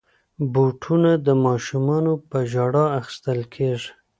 بوټونه 0.53 1.11
د 1.25 1.27
ماشومانو 1.45 2.13
په 2.29 2.37
ژړا 2.51 2.85
اخیستل 2.99 3.39
کېږي. 3.53 3.91